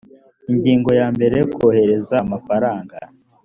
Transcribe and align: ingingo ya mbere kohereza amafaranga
ingingo 0.51 0.89
ya 0.99 1.07
mbere 1.15 1.37
kohereza 1.55 2.15
amafaranga 2.25 2.95